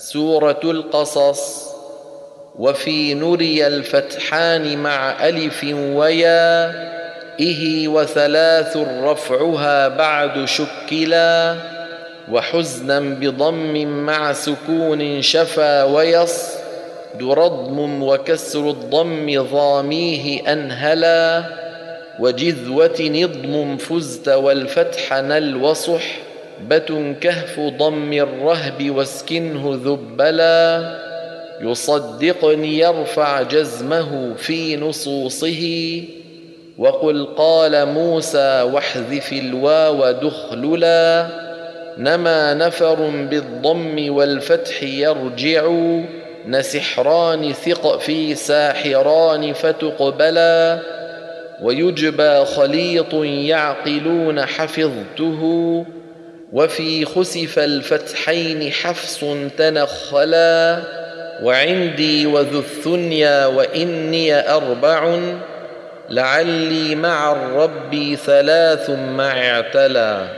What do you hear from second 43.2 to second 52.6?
بالضم والفتح يرجع نسحران ثق في ساحران فتقبلا ويجبى